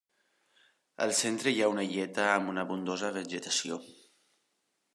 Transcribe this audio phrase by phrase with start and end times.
[1.05, 3.81] Al centre hi ha una illeta amb una abundosa vegetació.